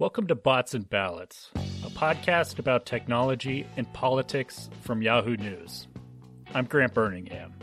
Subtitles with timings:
[0.00, 5.86] Welcome to Bots and Ballots, a podcast about technology and politics from Yahoo News.
[6.52, 7.54] I'm Grant Birmingham.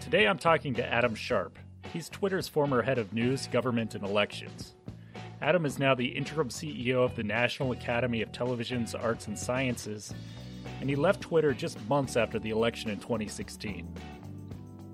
[0.00, 1.58] Today I'm talking to Adam Sharp.
[1.92, 4.76] He's Twitter's former head of news, government, and elections.
[5.42, 10.14] Adam is now the interim CEO of the National Academy of Television's Arts and Sciences,
[10.80, 13.94] and he left Twitter just months after the election in 2016.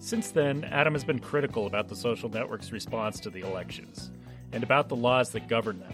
[0.01, 4.11] Since then, Adam has been critical about the social network's response to the elections
[4.55, 5.93] and about the laws that govern them.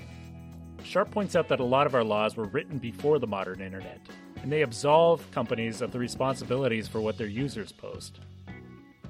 [0.85, 4.01] Sharp points out that a lot of our laws were written before the modern internet,
[4.43, 8.21] and they absolve companies of the responsibilities for what their users post.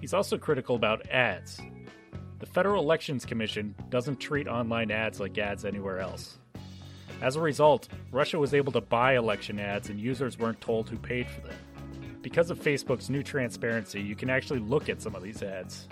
[0.00, 1.60] He's also critical about ads.
[2.38, 6.38] The Federal Elections Commission doesn't treat online ads like ads anywhere else.
[7.20, 10.96] As a result, Russia was able to buy election ads and users weren't told who
[10.96, 11.56] paid for them.
[12.22, 15.86] Because of Facebook's new transparency, you can actually look at some of these ads.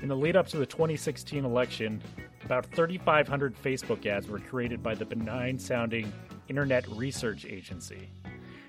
[0.00, 2.02] In the lead up to the 2016 election,
[2.44, 6.12] about 3,500 Facebook ads were created by the benign sounding
[6.48, 8.10] Internet Research Agency.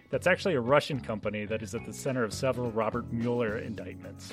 [0.09, 4.31] That's actually a Russian company that is at the center of several Robert Mueller indictments.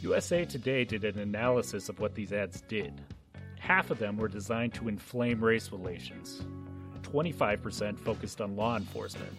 [0.00, 3.02] USA Today did an analysis of what these ads did.
[3.58, 6.42] Half of them were designed to inflame race relations.
[7.02, 9.32] 25% focused on law enforcement,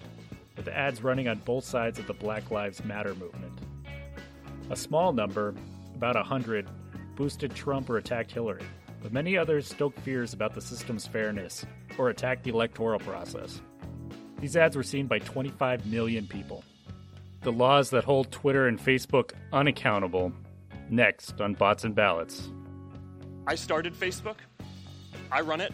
[0.56, 3.60] with ads running on both sides of the Black Lives Matter movement.
[4.70, 5.54] A small number,
[5.96, 6.68] about 100,
[7.16, 8.64] boosted Trump or attacked Hillary,
[9.06, 11.64] but many others stoked fears about the system's fairness
[12.00, 13.62] or attacked the electoral process.
[14.40, 16.64] These ads were seen by 25 million people.
[17.44, 20.34] The laws that hold Twitter and Facebook unaccountable.
[20.90, 22.50] Next on Bots and Ballots.
[23.46, 24.38] I started Facebook,
[25.32, 25.72] I run it,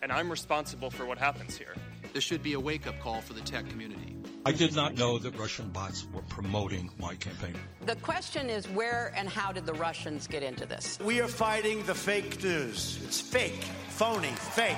[0.00, 1.74] and I'm responsible for what happens here.
[2.14, 4.13] This should be a wake up call for the tech community.
[4.46, 7.54] I did not know that Russian bots were promoting my campaign.
[7.86, 10.98] The question is where and how did the Russians get into this?
[11.02, 13.00] We are fighting the fake news.
[13.04, 14.76] It's fake, phony, fake.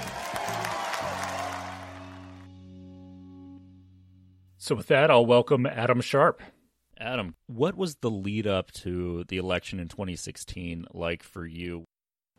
[4.57, 6.43] So, with that, I'll welcome Adam Sharp.
[6.99, 11.85] Adam, what was the lead up to the election in 2016 like for you?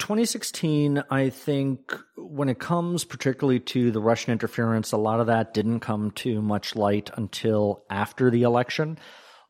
[0.07, 5.53] 2016, I think, when it comes particularly to the Russian interference, a lot of that
[5.53, 9.00] didn't come to much light until after the election,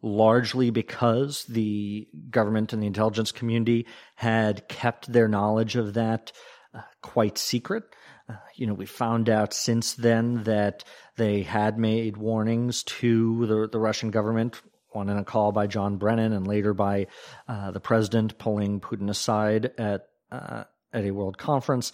[0.02, 3.86] largely because the government and the intelligence community
[4.16, 6.32] had kept their knowledge of that
[6.74, 7.84] uh, quite secret.
[8.28, 10.84] Uh, you know, we found out since then that
[11.18, 15.98] they had made warnings to the, the Russian government one in a call by John
[15.98, 17.06] Brennan and later by
[17.48, 21.92] uh, the president pulling Putin aside at uh, at a world conference.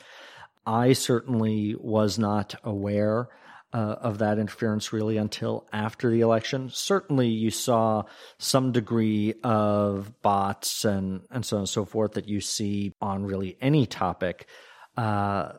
[0.66, 3.30] I certainly was not aware
[3.74, 6.70] uh, of that interference really until after the election.
[6.72, 8.04] Certainly, you saw
[8.38, 13.26] some degree of bots and and so on and so forth that you see on
[13.26, 14.48] really any topic.
[14.96, 15.54] Uh,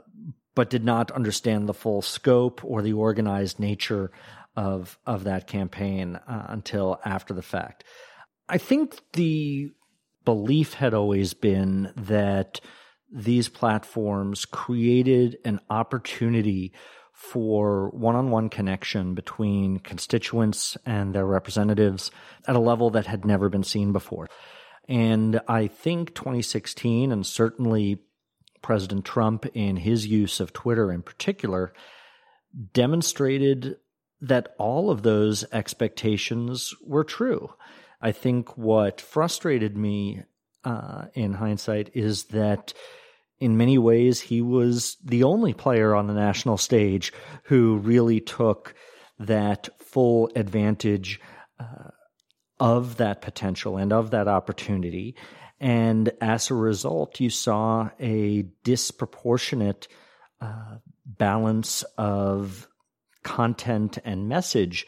[0.54, 4.12] but did not understand the full scope or the organized nature
[4.56, 7.82] of of that campaign uh, until after the fact.
[8.48, 9.72] I think the
[10.24, 12.60] belief had always been that
[13.12, 16.72] these platforms created an opportunity
[17.12, 22.10] for one on one connection between constituents and their representatives
[22.46, 24.28] at a level that had never been seen before.
[24.88, 28.00] And I think 2016, and certainly
[28.62, 31.72] President Trump in his use of Twitter in particular,
[32.72, 33.76] demonstrated
[34.20, 37.50] that all of those expectations were true.
[38.04, 40.24] I think what frustrated me
[40.62, 42.74] uh, in hindsight is that
[43.38, 48.74] in many ways he was the only player on the national stage who really took
[49.18, 51.18] that full advantage
[51.58, 51.92] uh,
[52.60, 55.16] of that potential and of that opportunity.
[55.58, 59.88] And as a result, you saw a disproportionate
[60.42, 60.76] uh,
[61.06, 62.68] balance of
[63.22, 64.86] content and message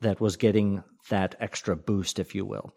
[0.00, 2.74] that was getting that extra boost, if you will.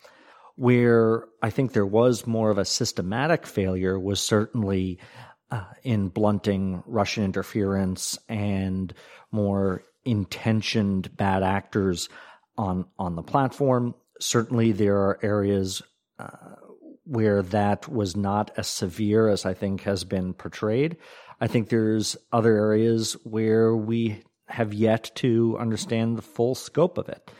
[0.56, 5.00] Where I think there was more of a systematic failure was certainly
[5.52, 8.94] uh, in blunting Russian interference and
[9.32, 12.10] more intentioned bad actors
[12.58, 13.96] on on the platform.
[14.20, 15.82] Certainly, there are areas
[16.20, 16.28] uh,
[17.06, 20.98] where that was not as severe as I think has been portrayed.
[21.42, 27.08] I think there's other areas where we have yet to understand the full scope of
[27.10, 27.32] it.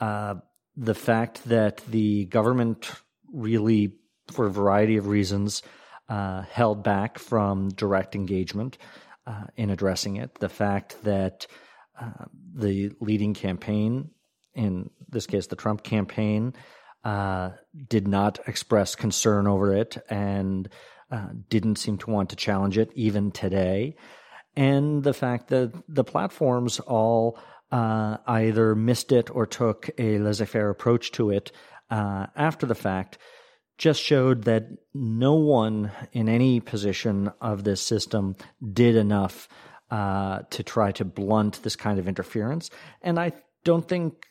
[0.00, 0.36] Uh,
[0.76, 2.90] the fact that the government
[3.32, 3.94] really,
[4.30, 5.62] for a variety of reasons,
[6.08, 8.78] uh, held back from direct engagement
[9.26, 10.34] uh, in addressing it.
[10.38, 11.46] The fact that
[12.00, 14.10] uh, the leading campaign,
[14.54, 16.54] in this case the Trump campaign,
[17.04, 17.50] uh,
[17.88, 20.68] did not express concern over it and
[21.10, 23.96] uh, didn't seem to want to challenge it even today
[24.58, 27.38] and the fact that the platforms all
[27.70, 31.52] uh, either missed it or took a laissez faire approach to it
[31.90, 33.18] uh, after the fact
[33.78, 38.34] just showed that no one in any position of this system
[38.72, 39.48] did enough
[39.90, 42.70] uh, to try to blunt this kind of interference.
[43.00, 43.32] And I
[43.64, 44.26] don't think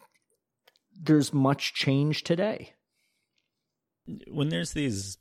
[1.01, 2.73] there's much change today.
[4.27, 5.17] When there's these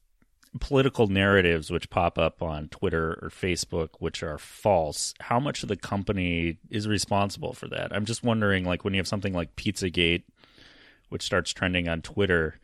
[0.58, 5.69] political narratives which pop up on Twitter or Facebook which are false, how much of
[5.69, 7.94] the company is responsible for that?
[7.94, 10.25] I'm just wondering like when you have something like Pizzagate
[11.08, 12.58] which starts trending on Twitter,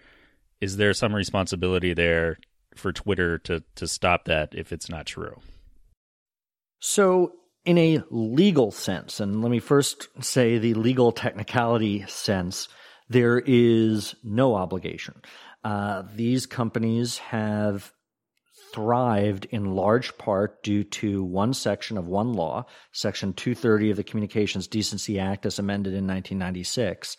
[0.61, 2.39] is there some responsibility there
[2.75, 5.41] for Twitter to to stop that if it's not true?
[6.81, 7.33] So
[7.65, 12.69] in a legal sense, and let me first say the legal technicality sense,
[13.09, 15.23] there is no obligation.
[15.65, 17.93] Uh, these companies have
[18.73, 24.05] thrived in large part due to one section of one law, Section 230 of the
[24.05, 27.17] Communications Decency Act, as amended in 1996,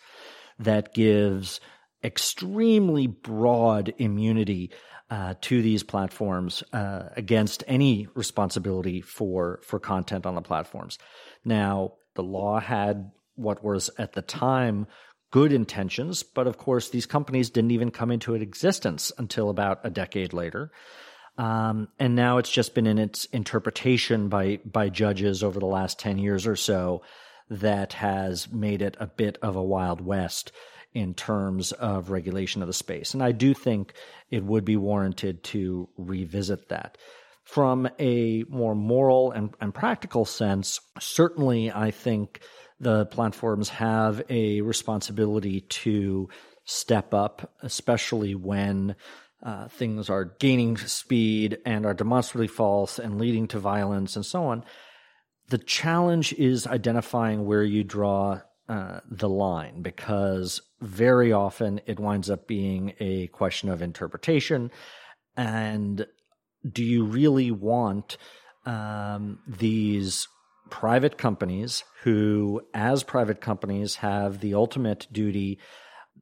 [0.58, 1.60] that gives
[2.02, 4.70] extremely broad immunity
[5.10, 10.98] uh, to these platforms uh, against any responsibility for for content on the platforms.
[11.44, 14.86] Now, the law had what was at the time
[15.34, 19.90] good intentions, but of course, these companies didn't even come into existence until about a
[19.90, 20.70] decade later.
[21.36, 25.98] Um, and now it's just been in its interpretation by by judges over the last
[25.98, 27.02] ten years or so
[27.50, 30.52] that has made it a bit of a wild west
[30.92, 33.12] in terms of regulation of the space.
[33.12, 33.92] And I do think
[34.30, 36.96] it would be warranted to revisit that.
[37.42, 42.40] From a more moral and, and practical sense, certainly I think
[42.80, 46.28] the platforms have a responsibility to
[46.64, 48.96] step up, especially when
[49.42, 54.44] uh, things are gaining speed and are demonstrably false and leading to violence and so
[54.44, 54.64] on.
[55.48, 62.30] The challenge is identifying where you draw uh, the line because very often it winds
[62.30, 64.70] up being a question of interpretation.
[65.36, 66.06] And
[66.66, 68.16] do you really want
[68.64, 70.28] um, these
[70.70, 75.58] private companies who, as private companies, have the ultimate duty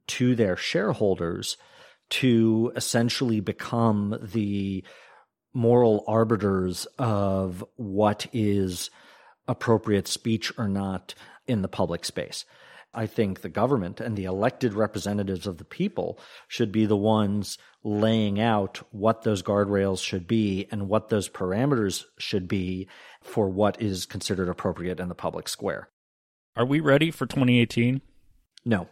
[0.07, 1.57] to their shareholders
[2.09, 4.83] to essentially become the
[5.53, 8.89] moral arbiters of what is
[9.47, 11.13] appropriate speech or not
[11.47, 12.45] in the public space.
[12.93, 17.57] I think the government and the elected representatives of the people should be the ones
[17.83, 22.87] laying out what those guardrails should be and what those parameters should be
[23.21, 25.89] for what is considered appropriate in the public square.
[26.55, 28.01] Are we ready for 2018?
[28.65, 28.87] No.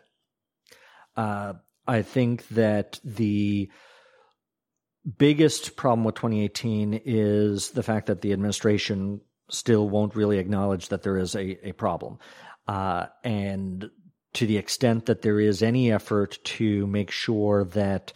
[1.16, 1.54] Uh,
[1.88, 3.70] I think that the
[5.18, 11.04] biggest problem with 2018 is the fact that the administration still won't really acknowledge that
[11.04, 12.18] there is a, a problem.
[12.72, 13.90] Uh, and
[14.32, 18.14] to the extent that there is any effort to make sure that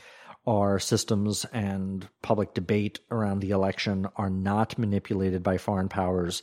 [0.47, 6.41] our systems and public debate around the election are not manipulated by foreign powers,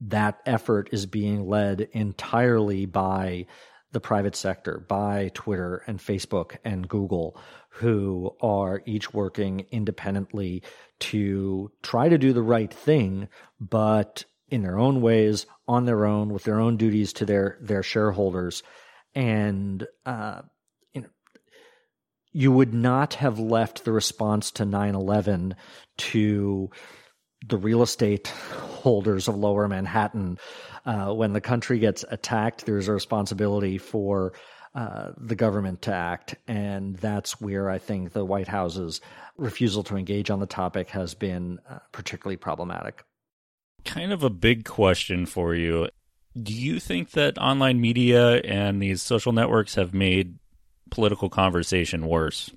[0.00, 3.44] that effort is being led entirely by
[3.90, 7.36] the private sector, by Twitter and Facebook and Google,
[7.70, 10.62] who are each working independently
[11.00, 13.26] to try to do the right thing,
[13.58, 17.82] but in their own ways, on their own, with their own duties to their their
[17.82, 18.62] shareholders,
[19.14, 20.42] and uh,
[20.92, 21.08] you know,
[22.32, 25.54] you would not have left the response to 9-11
[25.98, 26.70] to
[27.46, 30.38] the real estate holders of Lower Manhattan.
[30.84, 34.32] Uh, when the country gets attacked, there's a responsibility for
[34.74, 39.00] uh, the government to act, and that's where I think the White House's
[39.36, 43.04] refusal to engage on the topic has been uh, particularly problematic.
[43.84, 45.88] Kind of a big question for you.
[46.40, 50.38] Do you think that online media and these social networks have made
[50.90, 52.50] political conversation worse?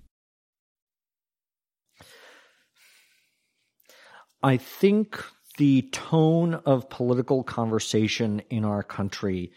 [4.44, 5.24] I think
[5.58, 9.53] the tone of political conversation in our country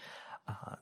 [0.47, 0.77] uh,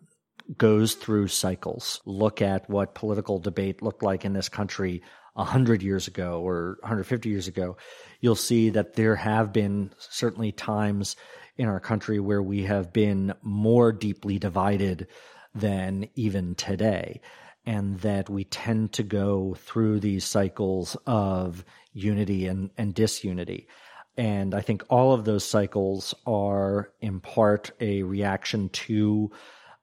[0.58, 2.02] goes through cycles.
[2.04, 5.02] Look at what political debate looked like in this country
[5.34, 7.76] 100 years ago or 150 years ago.
[8.20, 11.16] You'll see that there have been certainly times
[11.56, 15.06] in our country where we have been more deeply divided
[15.54, 17.20] than even today.
[17.66, 21.64] And that we tend to go through these cycles of
[21.94, 23.68] unity and, and disunity.
[24.16, 29.32] And I think all of those cycles are in part a reaction to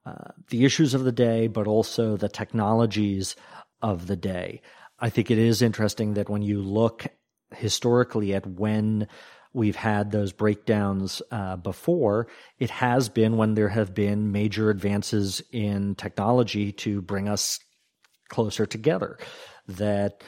[0.05, 3.36] uh, the issues of the day, but also the technologies
[3.81, 4.62] of the day.
[5.01, 7.08] I think it is interesting that when you look
[7.55, 9.08] historically at when
[9.53, 12.27] we've had those breakdowns uh, before,
[12.60, 17.60] it has been when there have been major advances in technology to bring us
[18.29, 19.17] closer together.
[19.67, 20.24] That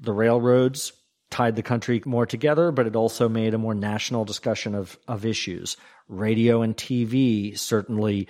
[0.00, 0.92] the railroads
[1.30, 5.24] tied the country more together, but it also made a more national discussion of, of
[5.24, 5.76] issues.
[6.08, 8.28] Radio and TV certainly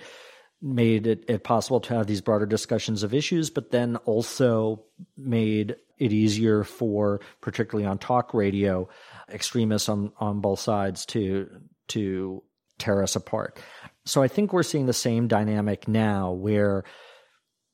[0.61, 4.83] made it, it, possible to have these broader discussions of issues, but then also
[5.17, 8.87] made it easier for, particularly on talk radio,
[9.29, 11.49] extremists on, on both sides to
[11.87, 12.43] to
[12.77, 13.59] tear us apart.
[14.05, 16.83] So I think we're seeing the same dynamic now where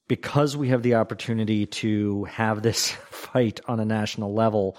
[0.07, 4.77] because we have the opportunity to have this fight on a national level,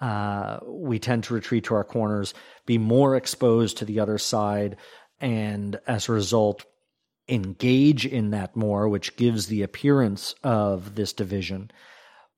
[0.00, 2.34] uh, we tend to retreat to our corners,
[2.66, 4.76] be more exposed to the other side,
[5.20, 6.64] and as a result,
[7.28, 11.70] engage in that more, which gives the appearance of this division.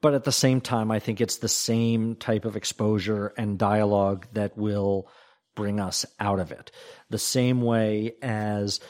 [0.00, 4.26] But at the same time, I think it's the same type of exposure and dialogue
[4.32, 5.08] that will
[5.56, 6.70] bring us out of it.
[7.10, 8.80] The same way as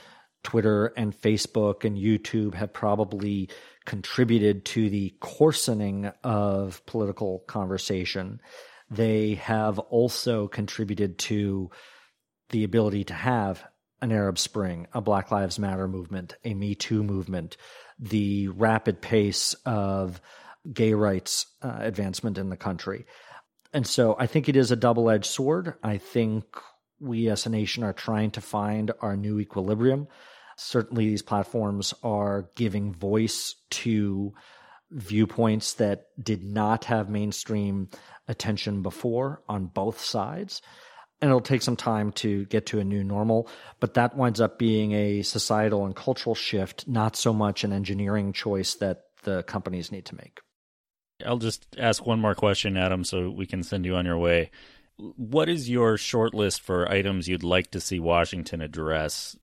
[0.45, 3.49] Twitter and Facebook and YouTube have probably
[3.87, 8.41] contributed to the coarsening of political conversation.
[8.91, 11.71] They have also contributed to
[12.51, 13.65] the ability to have
[14.01, 17.57] an Arab Spring, a Black Lives Matter movement, a Me Too movement,
[17.99, 20.21] the rapid pace of
[20.73, 23.07] gay rights uh, advancement in the country.
[23.73, 25.75] And so I think it is a double edged sword.
[25.83, 26.45] I think
[27.01, 30.09] we as a nation are trying to find our new equilibrium.
[30.57, 34.35] Certainly, these platforms are giving voice to
[34.91, 37.89] viewpoints that did not have mainstream
[38.27, 40.63] attention before on both sides
[41.21, 43.49] and it'll take some time to get to a new normal
[43.81, 48.33] but that winds up being a societal and cultural shift not so much an engineering
[48.33, 50.41] choice that the companies need to make.
[51.25, 54.51] I'll just ask one more question adam so we can send you on your way.
[54.97, 59.37] What is your short list for items you'd like to see washington address?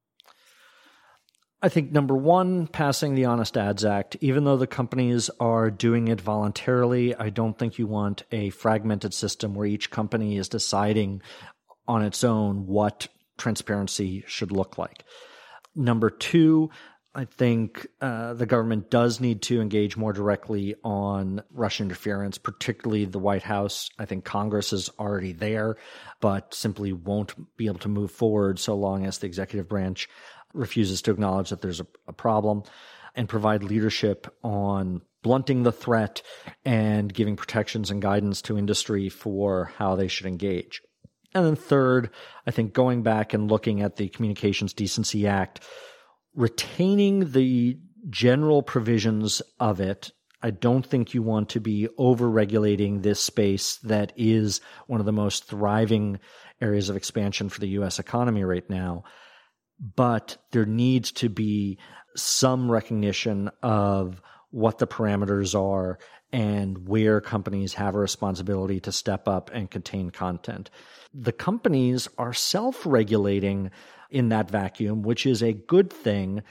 [1.62, 6.10] I think number one, passing the Honest Ads Act, even though the companies are doing
[6.10, 11.24] it voluntarily, I don't think you want a fragmented system where each company is deciding
[11.88, 15.04] on its own what transparency should look like.
[15.76, 16.70] Number two,
[17.14, 23.06] I think uh, the government does need to engage more directly on Russian interference, particularly
[23.06, 23.90] the White House.
[23.98, 25.78] I think Congress is already there,
[26.20, 30.10] but simply won't be able to move forward so long as the executive branch
[30.54, 32.64] refuses to acknowledge that there's a, a problem
[33.16, 36.22] and provide leadership on blunting the threat
[36.66, 40.82] and giving protections and guidance to industry for how they should engage.
[41.36, 42.10] And then third,
[42.48, 45.60] I think going back and looking at the Communications Decency Act,
[46.34, 47.78] retaining the
[48.10, 50.12] general provisions of it.
[50.42, 55.06] I don't think you want to be over regulating this space that is one of
[55.06, 56.20] the most thriving
[56.62, 59.04] areas of expansion for the US economy right now.
[59.96, 61.80] But there needs to be
[62.16, 64.22] some recognition of
[64.56, 66.00] what the parameters are
[66.32, 70.70] and where companies have a responsibility to step up and contain content
[71.16, 73.72] the companies are self regulating
[74.12, 76.44] in that vacuum, which is a good thing,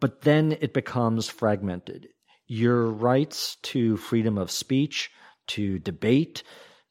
[0.00, 2.08] but then it becomes fragmented.
[2.46, 5.10] Your rights to freedom of speech,
[5.48, 6.42] to debate,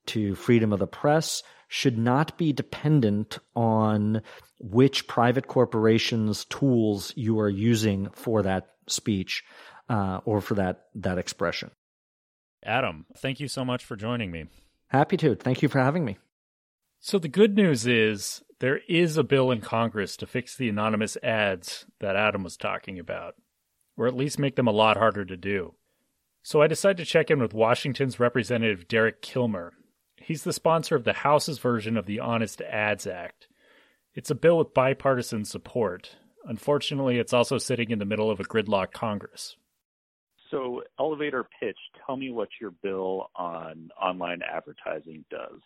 [0.07, 4.21] to freedom of the press should not be dependent on
[4.59, 9.43] which private corporations' tools you are using for that speech
[9.89, 11.71] uh, or for that, that expression.
[12.65, 14.45] Adam, thank you so much for joining me.
[14.87, 15.35] Happy to.
[15.35, 16.17] Thank you for having me.
[16.99, 21.17] So the good news is there is a bill in Congress to fix the anonymous
[21.21, 23.35] ads that Adam was talking about,
[23.97, 25.73] or at least make them a lot harder to do.
[26.43, 29.73] So I decided to check in with Washington's Representative Derek Kilmer.
[30.15, 33.47] He's the sponsor of the House's version of the Honest Ads Act.
[34.13, 36.15] It's a bill with bipartisan support.
[36.45, 39.57] Unfortunately, it's also sitting in the middle of a gridlock Congress.
[40.53, 45.59] So, elevator pitch, tell me what your bill on online advertising does.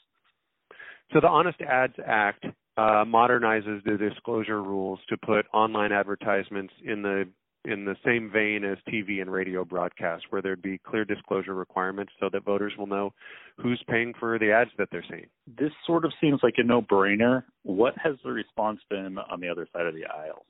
[1.12, 2.46] So the Honest Ads Act
[2.77, 7.25] uh, modernizes the disclosure rules to put online advertisements in the
[7.65, 12.13] in the same vein as TV and radio broadcasts, where there'd be clear disclosure requirements
[12.17, 13.12] so that voters will know
[13.58, 15.25] who's paying for the ads that they're seeing.
[15.60, 17.44] This sort of seems like a no-brainer.
[17.63, 20.46] What has the response been on the other side of the aisle?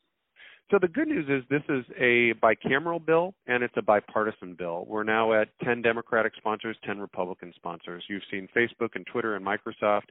[0.70, 4.84] So the good news is this is a bicameral bill and it's a bipartisan bill.
[4.86, 8.04] We're now at 10 Democratic sponsors, 10 Republican sponsors.
[8.10, 10.10] You've seen Facebook and Twitter and Microsoft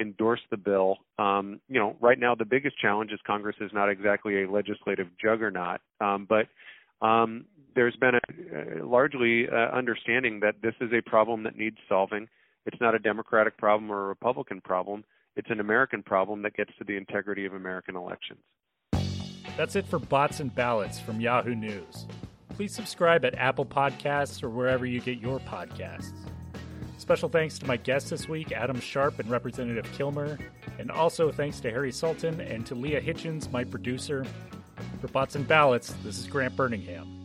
[0.00, 0.96] endorse the bill.
[1.20, 5.06] Um, you know, right now the biggest challenge is Congress is not exactly a legislative
[5.22, 6.48] juggernaut, um, but
[7.06, 7.44] um,
[7.76, 12.26] there's been a, largely uh, understanding that this is a problem that needs solving.
[12.66, 15.04] It's not a Democratic problem or a Republican problem.
[15.36, 18.40] It's an American problem that gets to the integrity of American elections.
[19.56, 22.06] That's it for Bots and Ballots from Yahoo News.
[22.50, 26.12] Please subscribe at Apple Podcasts or wherever you get your podcasts.
[26.98, 30.38] Special thanks to my guests this week, Adam Sharp and Representative Kilmer,
[30.78, 34.24] and also thanks to Harry Sultan and to Leah Hitchens, my producer.
[35.00, 37.21] For Bots and Ballots, this is Grant Birmingham.